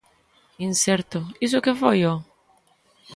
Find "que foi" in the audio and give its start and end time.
1.65-1.99